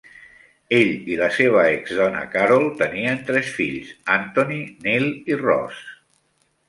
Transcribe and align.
Ell 0.75 0.93
i 1.15 1.17
la 1.19 1.27
seva 1.39 1.65
ex-dona 1.73 2.23
Carol 2.35 2.65
tenien 2.81 3.21
tres 3.29 3.53
fills, 3.59 3.93
Anthony, 4.17 4.59
Neil 4.89 5.07
i 5.35 5.39
Ross. 5.47 5.85